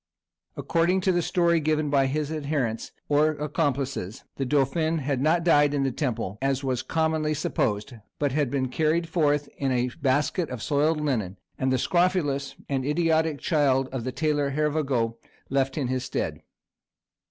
[0.57, 5.75] According to the story given by his adherents, or accomplices, the dauphin had not died
[5.75, 10.49] in the Temple as was commonly supposed, but had been carried forth in a basket
[10.49, 15.19] of soiled linen, and the scrofulous and idiotic child of the tailor Hervagault
[15.51, 16.41] left in his stead.